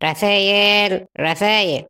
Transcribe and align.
Rafael, 0.00 1.08
Rafael. 1.14 1.86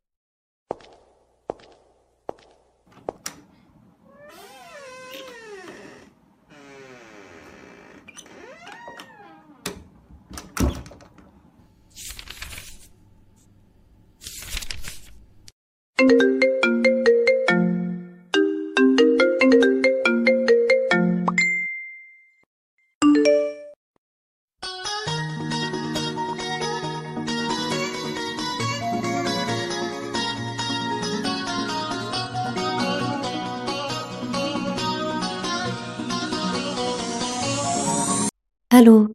ألو. 38.73 39.15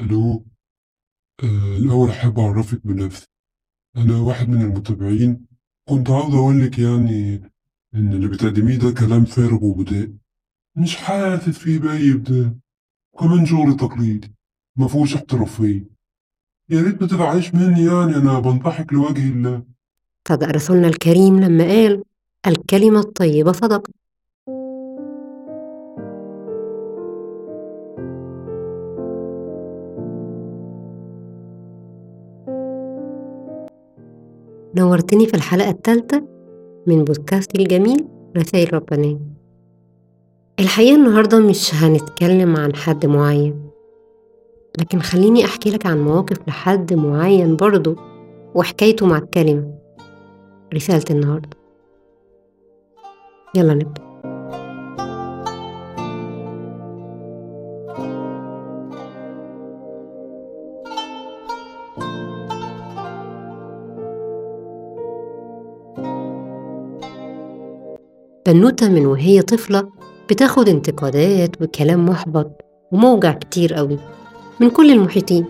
ألو. 0.00 0.44
آه 1.44 1.76
الأول 1.76 2.08
أحب 2.08 2.38
أعرفك 2.38 2.86
بنفسي. 2.86 3.26
أنا 3.96 4.18
واحد 4.20 4.48
من 4.48 4.62
المتابعين. 4.62 5.46
كنت 5.88 6.10
عاوز 6.10 6.34
أقولك 6.34 6.78
يعني 6.78 7.50
إن 7.94 8.12
اللي 8.12 8.28
بتقدميه 8.28 8.76
ده 8.76 8.90
كلام 8.90 9.24
فارغ 9.24 9.64
وبداء 9.64 10.10
مش 10.76 10.96
حاسس 10.96 11.58
فيه 11.58 11.78
بأي 11.78 12.12
إبداع. 12.12 12.52
وكمان 13.12 13.46
شغل 13.46 13.76
تقليدي. 13.76 14.34
مفهوش 14.76 15.14
احترافية. 15.14 15.86
يا 16.68 16.82
ريت 16.82 17.02
ما 17.02 17.08
تزعليش 17.08 17.54
مني 17.54 17.84
يعني. 17.84 18.16
أنا 18.16 18.40
بنصحك 18.40 18.92
لوجه 18.92 19.28
الله. 19.28 19.62
صدق 20.28 20.48
رسولنا 20.48 20.88
الكريم 20.88 21.40
لما 21.40 21.64
قال 21.64 22.04
الكلمة 22.46 23.00
الطيبة 23.00 23.52
صدقة. 23.52 23.92
نورتني 34.78 35.26
في 35.26 35.34
الحلقة 35.34 35.70
الثالثة 35.70 36.22
من 36.86 37.04
بودكاست 37.04 37.58
الجميل 37.58 38.04
رسائل 38.36 38.74
ربانية. 38.74 39.18
الحقيقة 40.60 40.94
النهاردة 40.96 41.38
مش 41.40 41.74
هنتكلم 41.74 42.56
عن 42.56 42.76
حد 42.76 43.06
معين 43.06 43.70
لكن 44.78 45.00
خليني 45.00 45.44
أحكي 45.44 45.70
لك 45.70 45.86
عن 45.86 46.00
مواقف 46.04 46.48
لحد 46.48 46.94
معين 46.94 47.56
برضه 47.56 47.96
وحكايته 48.54 49.06
مع 49.06 49.18
الكلمة. 49.18 49.74
رسالة 50.74 51.04
النهاردة. 51.10 51.56
يلا 53.54 53.74
نبدأ. 53.74 54.15
بنوتة 68.46 68.88
من 68.88 69.06
وهي 69.06 69.42
طفلة 69.42 69.88
بتاخد 70.30 70.68
انتقادات 70.68 71.62
وكلام 71.62 72.06
محبط 72.06 72.50
وموجع 72.92 73.32
كتير 73.32 73.74
قوي 73.74 73.98
من 74.60 74.70
كل 74.70 74.90
المحيطين 74.90 75.44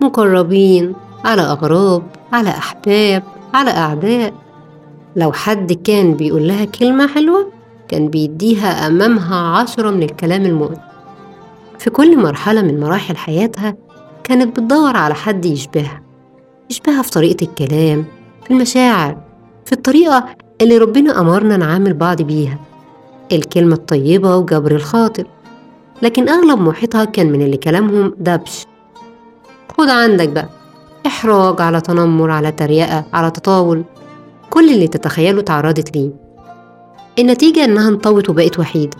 مقربين 0.00 0.94
على 1.24 1.42
أغراب 1.42 2.02
على 2.32 2.50
أحباب 2.50 3.22
على 3.54 3.70
أعداء. 3.70 4.34
لو 5.16 5.32
حد 5.32 5.72
كان 5.72 6.14
بيقول 6.14 6.48
لها 6.48 6.64
كلمة 6.64 7.06
حلوة 7.06 7.52
كان 7.88 8.08
بيديها 8.08 8.86
أمامها 8.86 9.36
عشرة 9.36 9.90
من 9.90 10.02
الكلام 10.02 10.44
المؤذي 10.44 10.80
في 11.78 11.90
كل 11.90 12.18
مرحلة 12.18 12.62
من 12.62 12.80
مراحل 12.80 13.16
حياتها 13.16 13.76
كانت 14.24 14.60
بتدور 14.60 14.96
على 14.96 15.14
حد 15.14 15.44
يشبهها 15.44 16.02
يشبهها 16.70 17.02
في 17.02 17.10
طريقة 17.10 17.44
الكلام 17.44 18.04
في 18.44 18.50
المشاعر 18.50 19.18
في 19.64 19.72
الطريقة 19.72 20.26
اللي 20.64 20.78
ربنا 20.78 21.20
أمرنا 21.20 21.56
نعامل 21.56 21.94
بعض 21.94 22.22
بيها 22.22 22.58
الكلمة 23.32 23.74
الطيبة 23.74 24.36
وجبر 24.36 24.72
الخاطر 24.74 25.24
لكن 26.02 26.28
أغلب 26.28 26.60
محيطها 26.60 27.04
كان 27.04 27.32
من 27.32 27.42
اللي 27.42 27.56
كلامهم 27.56 28.14
دبش. 28.18 28.66
خد 29.78 29.88
عندك 29.88 30.28
بقى 30.28 30.48
إحراج 31.06 31.60
على 31.60 31.80
تنمر 31.80 32.30
على 32.30 32.52
تريقة 32.52 33.04
على 33.12 33.30
تطاول 33.30 33.84
كل 34.50 34.70
اللي 34.72 34.88
تتخيله 34.88 35.40
تعرضت 35.42 35.96
ليه. 35.96 36.10
النتيجة 37.18 37.64
إنها 37.64 37.88
انطوت 37.88 38.30
وبقت 38.30 38.58
وحيدة 38.58 38.96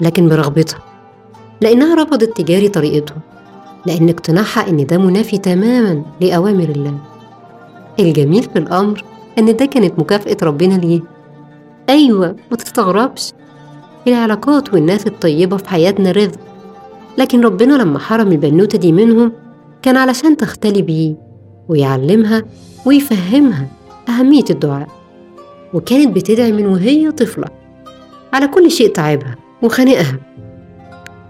لكن 0.00 0.28
برغبتها 0.28 0.78
لأنها 1.60 2.02
رفضت 2.02 2.36
تجاري 2.36 2.68
طريقتهم 2.68 3.20
لأن 3.86 4.08
اقتناعها 4.08 4.68
إن 4.68 4.86
ده 4.86 4.98
منافي 4.98 5.38
تماما 5.38 6.02
لأوامر 6.20 6.68
الله. 6.68 6.98
الجميل 8.00 8.42
في 8.42 8.58
الأمر 8.58 9.04
إن 9.38 9.56
ده 9.56 9.66
كانت 9.66 9.98
مكافأة 9.98 10.36
ربنا 10.42 10.74
ليه؟ 10.74 11.00
أيوة 11.88 12.36
ما 12.50 12.56
تستغربش. 12.56 13.32
العلاقات 14.08 14.74
والناس 14.74 15.06
الطيبة 15.06 15.56
في 15.56 15.68
حياتنا 15.68 16.10
رزق. 16.10 16.38
لكن 17.18 17.40
ربنا 17.40 17.74
لما 17.74 17.98
حرم 17.98 18.32
البنوتة 18.32 18.78
دي 18.78 18.92
منهم 18.92 19.32
كان 19.82 19.96
علشان 19.96 20.36
تختلي 20.36 20.82
بيه 20.82 21.14
ويعلمها 21.68 22.44
ويفهمها 22.86 23.66
أهمية 24.08 24.44
الدعاء. 24.50 24.88
وكانت 25.74 26.16
بتدعي 26.16 26.52
من 26.52 26.66
وهي 26.66 27.10
طفلة. 27.10 27.48
على 28.32 28.48
كل 28.48 28.70
شيء 28.70 28.88
تعبها 28.92 29.36
وخانقها. 29.62 30.18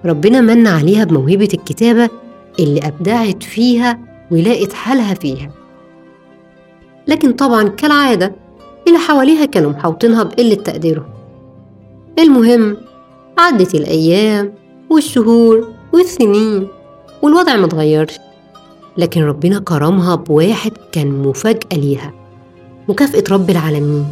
ربنا 0.05 0.41
من 0.41 0.66
عليها 0.66 1.05
بموهبة 1.05 1.49
الكتابة 1.55 2.09
اللي 2.61 2.81
أبدعت 2.87 3.43
فيها 3.43 3.99
ولقت 4.31 4.72
حالها 4.72 5.15
فيها. 5.15 5.50
لكن 7.06 7.33
طبعا 7.33 7.69
كالعادة 7.69 8.33
اللي 8.89 8.99
حواليها 8.99 9.44
كانوا 9.44 9.71
محوطينها 9.71 10.22
بقلة 10.22 10.55
تقديرهم 10.55 11.06
المهم 12.19 12.77
عدت 13.39 13.75
الأيام 13.75 14.55
والشهور 14.91 15.69
والسنين 15.93 16.69
والوضع 17.22 17.56
متغيرش 17.56 18.19
لكن 18.97 19.22
ربنا 19.22 19.59
كرمها 19.59 20.15
بواحد 20.15 20.72
كان 20.93 21.22
مفاجأة 21.22 21.77
ليها 21.77 22.12
مكافأة 22.89 23.25
رب 23.31 23.50
العالمين. 23.50 24.06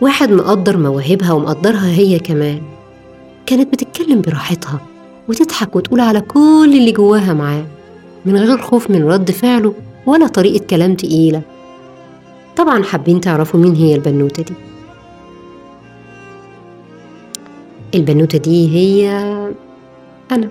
واحد 0.00 0.32
مقدر 0.32 0.76
مواهبها 0.76 1.32
ومقدرها 1.32 1.86
هي 1.86 2.18
كمان. 2.18 2.62
كانت 3.46 3.72
بتتكلم 3.72 4.20
براحتها 4.20 4.80
وتضحك 5.28 5.76
وتقول 5.76 6.00
على 6.00 6.20
كل 6.20 6.74
اللي 6.78 6.92
جواها 6.92 7.32
معاه 7.34 7.64
من 8.26 8.36
غير 8.36 8.58
خوف 8.58 8.90
من 8.90 9.04
رد 9.04 9.30
فعله 9.30 9.74
ولا 10.06 10.26
طريقة 10.26 10.64
كلام 10.64 10.94
تقيلة. 10.94 11.42
طبعا 12.58 12.82
حابين 12.82 13.20
تعرفوا 13.20 13.60
مين 13.60 13.74
هي 13.74 13.94
البنوتة 13.94 14.42
دي. 14.42 14.54
البنوتة 17.94 18.38
دي 18.38 18.68
هي 18.76 19.10
أنا. 20.32 20.48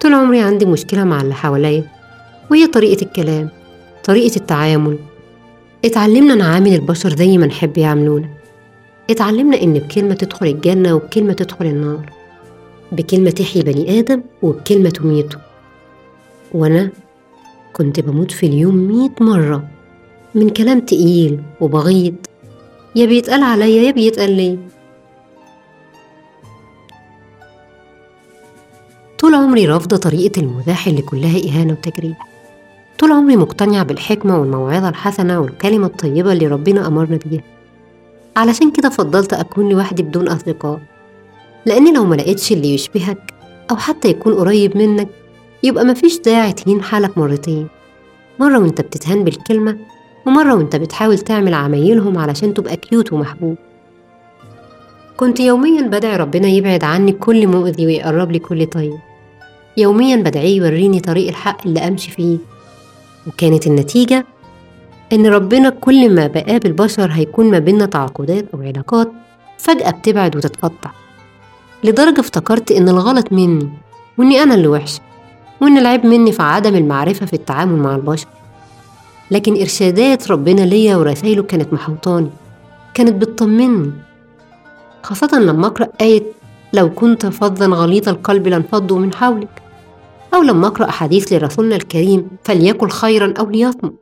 طول 0.00 0.14
عمري 0.14 0.40
عندي 0.40 0.66
مشكلة 0.66 1.04
مع 1.04 1.20
اللي 1.20 1.34
حواليا 1.34 1.84
وهي 2.50 2.66
طريقة 2.66 3.02
الكلام 3.02 3.48
طريقة 4.04 4.36
التعامل. 4.36 4.98
اتعلمنا 5.84 6.34
نعامل 6.34 6.74
البشر 6.74 7.16
زي 7.16 7.38
ما 7.38 7.46
نحب 7.46 7.78
يعاملونا. 7.78 8.41
اتعلمنا 9.12 9.62
إن 9.62 9.72
بكلمة 9.72 10.14
تدخل 10.14 10.46
الجنة 10.46 10.94
وبكلمة 10.94 11.32
تدخل 11.32 11.66
النار. 11.66 12.10
بكلمة 12.92 13.30
تحيي 13.30 13.62
بني 13.62 13.98
آدم 13.98 14.22
وبكلمة 14.42 14.90
تميته. 14.90 15.38
وأنا 16.52 16.90
كنت 17.72 18.00
بموت 18.00 18.30
في 18.30 18.46
اليوم 18.46 18.74
مية 18.74 19.14
مرة. 19.20 19.68
من 20.34 20.50
كلام 20.50 20.80
تقيل 20.80 21.42
وبغيض. 21.60 22.14
يا 22.96 23.06
بيتقال 23.06 23.42
عليا 23.42 23.82
يا 23.82 23.90
بيتقال 23.90 24.36
لي 24.36 24.58
طول 29.18 29.34
عمري 29.34 29.66
رافضة 29.66 29.96
طريقة 29.96 30.40
المزاح 30.40 30.86
اللي 30.86 31.02
كلها 31.02 31.48
إهانة 31.48 31.72
وتجريح. 31.72 32.28
طول 32.98 33.12
عمري 33.12 33.36
مقتنعة 33.36 33.82
بالحكمة 33.82 34.40
والموعظة 34.40 34.88
الحسنة 34.88 35.40
والكلمة 35.40 35.86
الطيبة 35.86 36.32
اللي 36.32 36.46
ربنا 36.46 36.86
أمرنا 36.86 37.18
بيها. 37.26 37.42
علشان 38.36 38.70
كده 38.70 38.88
فضلت 38.88 39.32
أكون 39.32 39.68
لوحدي 39.68 40.02
بدون 40.02 40.28
أصدقاء. 40.28 40.80
لأن 41.66 41.94
لو 41.94 42.04
ما 42.04 42.14
لقيتش 42.14 42.52
اللي 42.52 42.74
يشبهك 42.74 43.34
أو 43.70 43.76
حتى 43.76 44.08
يكون 44.08 44.34
قريب 44.34 44.76
منك 44.76 45.08
يبقى 45.62 45.84
مفيش 45.84 46.18
داعي 46.20 46.52
تهين 46.52 46.82
حالك 46.82 47.18
مرتين. 47.18 47.68
مرة 48.40 48.58
وأنت 48.58 48.80
بتتهان 48.80 49.24
بالكلمة 49.24 49.78
ومرة 50.26 50.54
وأنت 50.54 50.76
بتحاول 50.76 51.18
تعمل 51.18 51.54
عمايلهم 51.54 52.18
علشان 52.18 52.54
تبقى 52.54 52.76
كيوت 52.76 53.12
ومحبوب. 53.12 53.56
كنت 55.16 55.40
يوميا 55.40 55.82
بدعي 55.82 56.16
ربنا 56.16 56.48
يبعد 56.48 56.84
عني 56.84 57.12
كل 57.12 57.46
مؤذي 57.46 57.86
ويقرب 57.86 58.32
لي 58.32 58.38
كل 58.38 58.66
طيب. 58.66 58.98
يوميا 59.76 60.16
بدعيه 60.16 60.56
يوريني 60.56 61.00
طريق 61.00 61.28
الحق 61.28 61.66
اللي 61.66 61.80
أمشي 61.80 62.10
فيه. 62.10 62.38
وكانت 63.26 63.66
النتيجة 63.66 64.26
إن 65.12 65.26
ربنا 65.26 65.68
كل 65.68 66.14
ما 66.14 66.26
بقابل 66.26 66.72
بشر 66.72 67.10
هيكون 67.12 67.50
ما 67.50 67.58
بينا 67.58 67.86
تعاقدات 67.86 68.44
أو 68.54 68.62
علاقات 68.62 69.12
فجأة 69.58 69.90
بتبعد 69.90 70.36
وتتقطع. 70.36 70.90
لدرجة 71.84 72.20
افتكرت 72.20 72.70
إن 72.70 72.88
الغلط 72.88 73.32
مني 73.32 73.68
وإني 74.18 74.42
أنا 74.42 74.54
اللي 74.54 74.68
وحشة 74.68 75.00
وإن 75.60 75.78
العيب 75.78 76.06
مني 76.06 76.32
في 76.32 76.42
عدم 76.42 76.74
المعرفة 76.74 77.26
في 77.26 77.32
التعامل 77.32 77.76
مع 77.78 77.94
البشر. 77.94 78.26
لكن 79.30 79.60
إرشادات 79.60 80.30
ربنا 80.30 80.60
ليا 80.60 80.96
ورسايله 80.96 81.42
كانت 81.42 81.72
محوطاني 81.72 82.30
كانت 82.94 83.12
بتطمني 83.12 83.92
خاصة 85.02 85.38
لما 85.38 85.66
أقرأ 85.66 85.88
آية 86.00 86.22
لو 86.72 86.90
كنت 86.90 87.26
فظا 87.26 87.66
غليظ 87.66 88.08
القلب 88.08 88.48
لانفضوا 88.48 88.98
من 88.98 89.14
حولك 89.14 89.62
أو 90.34 90.42
لما 90.42 90.66
أقرأ 90.66 90.90
حديث 90.90 91.32
لرسولنا 91.32 91.76
الكريم 91.76 92.28
فليكن 92.44 92.88
خيرا 92.88 93.34
أو 93.38 93.50
ليصمت. 93.50 94.01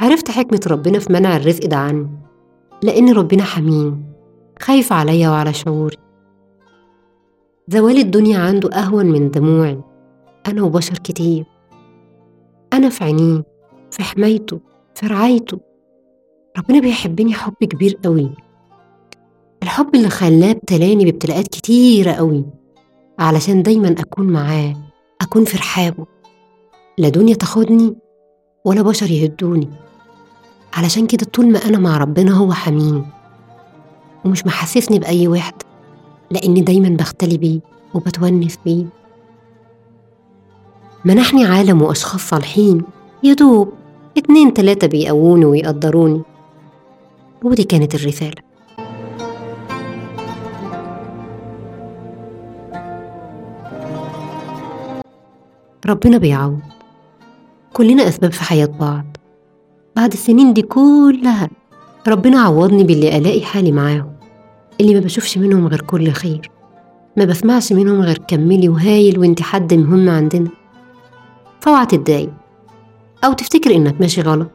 عرفت 0.00 0.30
حكمة 0.30 0.60
ربنا 0.66 0.98
في 0.98 1.12
منع 1.12 1.36
الرزق 1.36 1.66
ده 1.66 1.76
عني 1.76 2.08
لأن 2.82 3.12
ربنا 3.12 3.42
حميم 3.42 4.04
خايف 4.62 4.92
عليا 4.92 5.28
وعلى 5.28 5.52
شعوري. 5.52 5.96
زوال 7.68 7.98
الدنيا 7.98 8.38
عنده 8.38 8.70
أهون 8.72 9.06
من 9.06 9.30
دموعي 9.30 9.80
أنا 10.46 10.62
وبشر 10.62 10.98
كتير. 10.98 11.44
أنا 12.72 12.88
في 12.88 13.04
عينيه 13.04 13.44
في 13.90 14.02
حمايته 14.02 14.60
في 14.94 15.06
رعايته. 15.06 15.60
ربنا 16.58 16.80
بيحبني 16.80 17.34
حب 17.34 17.54
كبير 17.60 17.98
قوي. 18.04 18.30
الحب 19.62 19.94
اللي 19.94 20.08
خلاه 20.08 20.50
ابتلاني 20.50 21.04
بابتلاءات 21.04 21.48
كتيرة 21.48 22.12
قوي. 22.12 22.44
علشان 23.18 23.62
دايما 23.62 23.88
أكون 23.88 24.26
معاه 24.26 24.76
أكون 25.20 25.44
في 25.44 25.56
رحابه. 25.56 26.06
لا 26.98 27.08
دنيا 27.08 27.34
تاخدني 27.34 27.96
ولا 28.64 28.82
بشر 28.82 29.10
يهدوني. 29.10 29.85
علشان 30.76 31.06
كده 31.06 31.24
طول 31.24 31.52
ما 31.52 31.58
أنا 31.58 31.78
مع 31.78 31.96
ربنا 31.96 32.32
هو 32.32 32.52
حميني 32.52 33.02
ومش 34.24 34.46
محسسني 34.46 34.98
بأي 34.98 35.28
وحدة 35.28 35.66
لأني 36.30 36.60
دايما 36.60 36.88
بختلي 36.88 37.38
بيه 37.38 37.60
وبتونس 37.94 38.58
بيه. 38.64 38.84
منحني 41.04 41.44
عالم 41.44 41.82
وأشخاص 41.82 42.20
صالحين 42.20 42.82
يدوب 43.22 43.72
اتنين 44.18 44.54
تلاتة 44.54 44.86
بيقووني 44.86 45.44
ويقدروني. 45.44 46.22
ودي 47.44 47.64
كانت 47.64 47.94
الرسالة. 47.94 48.46
ربنا 55.86 56.18
بيعوض. 56.18 56.60
كلنا 57.72 58.08
أسباب 58.08 58.32
في 58.32 58.44
حياة 58.44 58.66
بعض. 58.66 59.15
بعد 59.96 60.12
السنين 60.12 60.52
دي 60.52 60.62
كلها 60.62 61.48
ربنا 62.08 62.40
عوضني 62.40 62.84
باللي 62.84 63.16
ألاقي 63.18 63.40
حالي 63.40 63.72
معاهم 63.72 64.12
اللي 64.80 64.94
ما 64.94 65.00
بشوفش 65.00 65.38
منهم 65.38 65.66
غير 65.66 65.80
كل 65.80 66.10
خير 66.10 66.50
ما 67.16 67.24
بسمعش 67.24 67.72
منهم 67.72 68.00
غير 68.00 68.18
كملي 68.18 68.68
وهايل 68.68 69.18
وانت 69.18 69.42
حد 69.42 69.74
مهم 69.74 70.08
عندنا. 70.08 70.48
فاوعى 71.60 71.86
تتضايق 71.86 72.30
أو 73.24 73.32
تفتكر 73.32 73.74
إنك 73.74 74.00
ماشي 74.00 74.20
غلط. 74.20 74.48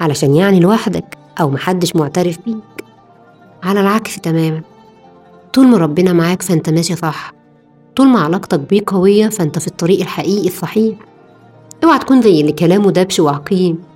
علشان 0.00 0.34
يعني 0.34 0.60
لوحدك 0.60 1.18
أو 1.40 1.50
محدش 1.50 1.96
معترف 1.96 2.38
بيك. 2.46 2.84
على 3.62 3.80
العكس 3.80 4.20
تماما. 4.20 4.62
طول 5.54 5.66
ما 5.66 5.76
ربنا 5.78 6.12
معاك 6.12 6.42
فأنت 6.42 6.70
ماشي 6.70 6.96
صح. 6.96 7.32
طول 7.96 8.08
ما 8.08 8.20
علاقتك 8.20 8.60
بيه 8.60 8.82
قوية 8.86 9.28
فأنت 9.28 9.58
في 9.58 9.66
الطريق 9.66 10.00
الحقيقي 10.00 10.46
الصحيح. 10.46 10.96
اوعى 11.84 11.98
تكون 11.98 12.22
زي 12.22 12.40
اللي 12.40 12.52
كلامه 12.52 12.90
دبش 12.90 13.20
وعقيم 13.20 13.87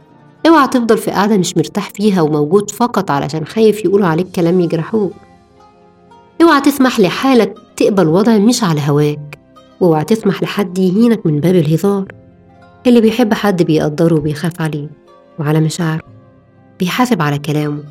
اوعى 0.46 0.68
تفضل 0.68 0.98
في 0.98 1.10
قاعدة 1.10 1.36
مش 1.36 1.56
مرتاح 1.56 1.90
فيها 1.90 2.22
وموجود 2.22 2.70
فقط 2.70 3.10
علشان 3.10 3.46
خايف 3.46 3.84
يقولوا 3.84 4.06
عليك 4.06 4.26
كلام 4.36 4.60
يجرحوك. 4.60 5.12
اوعى 6.42 6.60
تسمح 6.60 7.00
لحالك 7.00 7.58
تقبل 7.76 8.08
وضع 8.08 8.38
مش 8.38 8.64
على 8.64 8.80
هواك. 8.88 9.38
واوعى 9.80 10.04
تسمح 10.04 10.42
لحد 10.42 10.78
يهينك 10.78 11.26
من 11.26 11.40
باب 11.40 11.54
الهزار. 11.54 12.12
اللي 12.86 13.00
بيحب 13.00 13.34
حد 13.34 13.62
بيقدره 13.62 14.14
وبيخاف 14.14 14.60
عليه 14.60 14.88
وعلى 15.38 15.60
مشاعره 15.60 16.02
بيحاسب 16.80 17.22
على 17.22 17.38
كلامه 17.38 17.82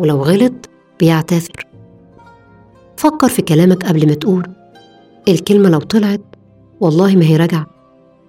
ولو 0.00 0.22
غلط 0.22 0.68
بيعتذر. 1.00 1.66
فكر 2.96 3.28
في 3.28 3.42
كلامك 3.42 3.86
قبل 3.86 4.06
ما 4.06 4.14
تقول. 4.14 4.46
الكلمة 5.28 5.70
لو 5.70 5.78
طلعت 5.78 6.20
والله 6.80 7.16
ما 7.16 7.24
هي 7.24 7.36
راجعة. 7.36 7.66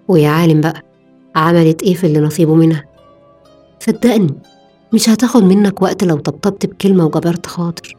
ويا 0.08 0.30
عالم 0.30 0.62
بقى 0.62 0.82
عملت 1.36 1.84
إيه 1.84 1.94
في 1.94 2.08
اللي 2.08 2.20
نصيبه 2.20 2.56
منها؟ 2.56 2.89
صدقني 3.80 4.34
مش 4.94 5.10
هتاخد 5.10 5.44
منك 5.44 5.82
وقت 5.82 6.04
لو 6.04 6.16
طبطبت 6.18 6.66
بكلمة 6.66 7.06
وجبرت 7.06 7.46
خاطر. 7.46 7.96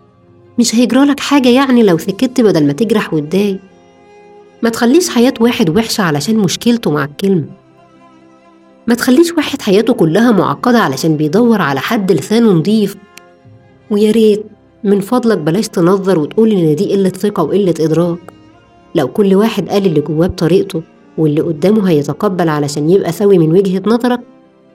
مش 0.59 0.75
هيجرالك 0.75 1.21
حاجة 1.21 1.49
يعني 1.49 1.83
لو 1.83 1.99
سكت 1.99 2.41
بدل 2.41 2.67
ما 2.67 2.73
تجرح 2.73 3.15
وتضايق. 3.15 3.59
ما 4.63 4.71
تخليش 4.71 5.09
حياة 5.09 5.35
واحد 5.41 5.71
وحشة 5.79 6.03
علشان 6.03 6.37
مشكلته 6.37 6.91
مع 6.91 7.05
الكلمة. 7.05 7.45
ما 8.87 8.95
تخليش 8.95 9.33
واحد 9.33 9.63
حياته 9.63 9.93
كلها 9.95 10.33
معقدة 10.33 10.79
علشان 10.79 11.17
بيدور 11.17 11.63
على 11.63 11.81
حد 11.81 12.13
لسانه 12.13 12.53
نضيف. 12.53 12.97
ويا 13.91 14.11
ريت 14.11 14.45
من 14.85 15.01
فضلك 15.01 15.39
بلاش 15.39 15.69
تنظر 15.69 16.19
وتقول 16.19 16.51
إن 16.53 16.77
دي 16.77 16.93
قلة 16.93 17.09
ثقة 17.09 17.43
وقلة 17.43 17.75
إدراك. 17.81 18.19
لو 18.95 19.09
كل 19.09 19.35
واحد 19.35 19.69
قال 19.69 19.87
اللي 19.87 20.01
جواه 20.01 20.27
بطريقته 20.27 20.83
واللي 21.19 21.41
قدامه 21.41 21.91
هيتقبل 21.91 22.49
علشان 22.49 22.91
يبقى 22.91 23.13
سوي 23.13 23.39
من 23.39 23.53
وجهة 23.53 23.83
نظرك 23.87 24.21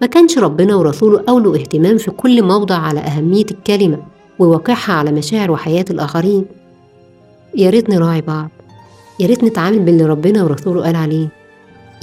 ما 0.01 0.07
كانش 0.07 0.37
ربنا 0.37 0.75
ورسوله 0.75 1.23
أولوا 1.29 1.55
اهتمام 1.55 1.97
في 1.97 2.11
كل 2.11 2.43
موضع 2.43 2.75
على 2.75 2.99
أهمية 2.99 3.45
الكلمة 3.51 3.97
وواقعها 4.39 4.93
على 4.93 5.11
مشاعر 5.11 5.51
وحياة 5.51 5.85
الآخرين. 5.89 6.45
يا 7.55 7.69
ريت 7.69 7.89
نراعي 7.89 8.21
بعض 8.21 8.49
يا 9.19 9.27
ريت 9.27 9.43
نتعامل 9.43 9.79
باللي 9.79 10.05
ربنا 10.05 10.43
ورسوله 10.43 10.83
قال 10.83 10.95
عليه. 10.95 11.27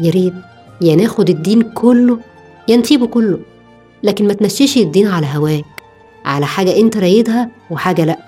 يا 0.03 0.11
ريت 0.11 0.35
يا 0.81 0.97
ناخد 0.97 1.31
الدين 1.31 1.62
كله 1.62 2.19
يا 2.69 2.77
نسيبه 2.77 3.06
كله. 3.06 3.39
لكن 4.03 4.27
ما 4.27 4.33
تمشيش 4.33 4.79
الدين 4.79 5.06
على 5.06 5.27
هواك 5.35 5.65
على 6.25 6.46
حاجة 6.46 6.77
انت 6.77 6.96
رايدها 6.96 7.51
وحاجة 7.70 8.05
لأ 8.05 8.19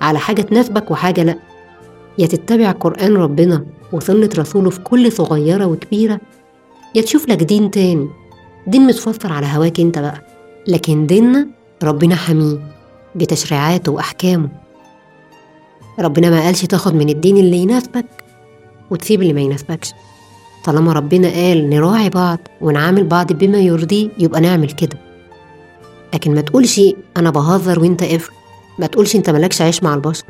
على 0.00 0.18
حاجة 0.18 0.42
تناسبك 0.42 0.90
وحاجة 0.90 1.22
لأ. 1.22 1.38
يا 2.18 2.26
تتبع 2.26 2.70
قرآن 2.70 3.16
ربنا 3.16 3.64
وسنة 3.92 4.30
رسوله 4.38 4.70
في 4.70 4.80
كل 4.80 5.12
صغيرة 5.12 5.66
وكبيرة 5.66 6.20
يا 6.94 7.02
تشوف 7.02 7.28
لك 7.28 7.42
دين 7.42 7.70
تاني. 7.70 8.08
دين 8.66 8.86
متفسر 8.86 9.32
على 9.32 9.46
هواك 9.46 9.80
انت 9.80 9.98
بقى. 9.98 10.22
لكن 10.68 11.06
ديننا 11.06 11.46
ربنا 11.82 12.16
حميه 12.16 12.58
بتشريعاته 13.14 13.92
وأحكامه. 13.92 14.48
ربنا 15.98 16.30
ما 16.30 16.40
قالش 16.40 16.64
تاخد 16.64 16.94
من 16.94 17.08
الدين 17.08 17.36
اللي 17.36 17.56
يناسبك 17.56 18.06
وتسيب 18.90 19.22
اللي 19.22 19.32
ما 19.32 19.40
يناسبكش. 19.40 19.92
طالما 20.64 20.92
ربنا 20.92 21.28
قال 21.28 21.70
نراعي 21.70 22.10
بعض 22.10 22.38
ونعامل 22.60 23.04
بعض 23.04 23.32
بما 23.32 23.58
يرضيه 23.58 24.08
يبقى 24.18 24.40
نعمل 24.40 24.70
كده. 24.70 24.98
لكن 26.14 26.34
ما 26.34 26.40
تقولش 26.40 26.80
أنا 27.16 27.30
بهزر 27.30 27.80
وأنت 27.80 28.04
قفل 28.04 28.32
ما 28.78 28.86
تقولش 28.86 29.16
أنت 29.16 29.30
مالكش 29.30 29.62
عيش 29.62 29.82
مع 29.82 29.94
البشر. 29.94 30.24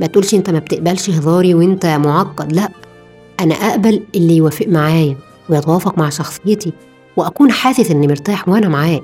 ما 0.00 0.06
تقولش 0.06 0.34
أنت 0.34 0.50
ما 0.50 0.58
بتقبلش 0.58 1.10
هزاري 1.10 1.54
وأنت 1.54 1.86
معقد 1.86 2.52
لأ. 2.52 2.68
أنا 3.40 3.54
أقبل 3.54 4.02
اللي 4.14 4.36
يوافق 4.36 4.66
معايا 4.68 5.16
ويتوافق 5.48 5.98
مع 5.98 6.08
شخصيتي. 6.10 6.72
وأكون 7.16 7.50
حاسس 7.52 7.90
إني 7.90 8.06
مرتاح 8.06 8.48
وأنا 8.48 8.68
معاك. 8.68 9.02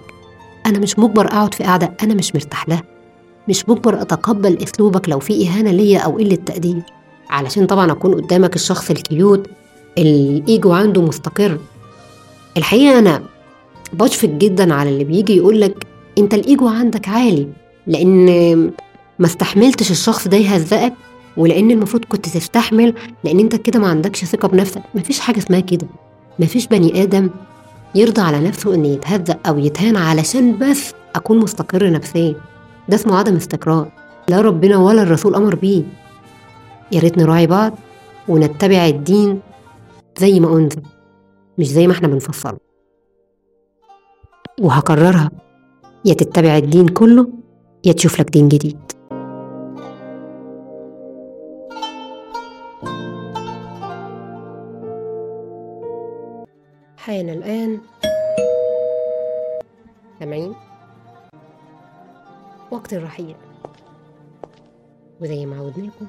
أنا 0.67 0.79
مش 0.79 0.99
مجبر 0.99 1.27
أقعد 1.27 1.55
في 1.55 1.65
قعدة 1.65 1.93
أنا 2.03 2.15
مش 2.15 2.35
مرتاح 2.35 2.69
لها. 2.69 2.83
مش 3.49 3.69
مجبر 3.69 4.03
أتقبل 4.03 4.59
أسلوبك 4.63 5.09
لو 5.09 5.19
في 5.19 5.49
إهانة 5.49 5.71
ليا 5.71 5.99
أو 5.99 6.17
قلة 6.17 6.35
تقدير. 6.35 6.83
علشان 7.31 7.67
طبعا 7.67 7.93
أكون 7.93 8.15
قدامك 8.15 8.57
الشخص 8.57 8.91
الكيوت 8.91 9.47
الإيجو 9.99 10.73
عنده 10.73 11.03
مستقر. 11.03 11.59
الحقيقة 12.57 12.99
أنا 12.99 13.23
بشفق 13.93 14.29
جدا 14.29 14.75
على 14.75 14.91
اللي 14.91 15.05
بيجي 15.05 15.37
يقولك 15.37 15.87
أنت 16.19 16.35
الإيجو 16.35 16.69
عندك 16.69 17.09
عالي 17.09 17.49
لأن 17.87 18.27
ما 19.19 19.27
استحملتش 19.27 19.91
الشخص 19.91 20.29
ده 20.29 20.37
يهزقك 20.37 20.93
ولأن 21.37 21.71
المفروض 21.71 22.05
كنت 22.05 22.29
تستحمل 22.29 22.95
لأن 23.25 23.41
أنت 23.41 23.57
كده 23.57 23.79
ما 23.81 23.89
عندكش 23.89 24.25
ثقة 24.25 24.49
بنفسك. 24.49 24.83
مفيش 24.95 25.21
حاجة 25.21 25.39
اسمها 25.39 25.61
كده. 25.61 25.87
مفيش 26.39 26.67
بني 26.67 27.03
آدم 27.03 27.31
يرضى 27.95 28.21
على 28.21 28.41
نفسه 28.41 28.75
ان 28.75 28.85
يتهزق 28.85 29.49
أو 29.49 29.59
يتهان 29.59 29.97
علشان 29.97 30.59
بس 30.59 30.93
أكون 31.15 31.39
مستقر 31.39 31.91
نفسيا. 31.91 32.35
ده 32.89 32.95
اسمه 32.95 33.19
عدم 33.19 33.37
استقرار. 33.37 33.93
لا 34.29 34.41
ربنا 34.41 34.77
ولا 34.77 35.03
الرسول 35.03 35.35
أمر 35.35 35.55
بيه. 35.55 35.83
يا 36.93 37.01
ريت 37.01 37.19
نراعي 37.19 37.47
بعض 37.47 37.79
ونتبع 38.29 38.87
الدين 38.87 39.41
زي 40.19 40.41
ما 40.41 40.57
انزل 40.57 40.83
مش 41.59 41.69
زي 41.69 41.87
ما 41.87 41.93
إحنا 41.93 42.09
بنفصله 42.09 42.59
وهكررها. 44.61 45.31
يا 46.05 46.15
تتبع 46.15 46.57
الدين 46.57 46.89
كله 46.89 47.29
يا 47.85 47.93
تشوف 47.93 48.21
لك 48.21 48.31
دين 48.31 48.49
جديد. 48.49 48.79
حان 57.11 57.29
الآن. 57.29 57.81
سامعين 60.19 60.55
وقت 62.71 62.93
الرحيل. 62.93 63.37
وزي 65.21 65.47
ما 65.47 65.57
عودناكم 65.57 66.09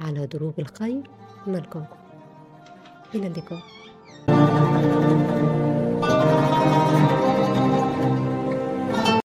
على 0.00 0.26
دروب 0.26 0.54
الخير 0.58 1.02
نلقاكم. 1.46 1.96
إلى 3.14 3.26
اللقاء. 3.26 3.62